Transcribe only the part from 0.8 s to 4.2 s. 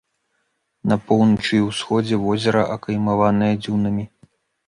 На поўначы і ўсходзе возера акаймаванае дзюнамі.